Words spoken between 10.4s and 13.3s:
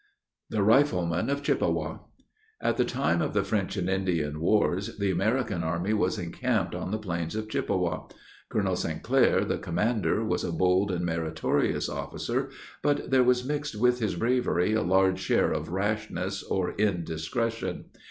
a bold and meritorious officer; but there